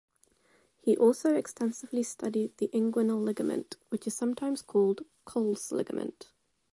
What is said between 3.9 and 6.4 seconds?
is sometimes called Colles' ligament.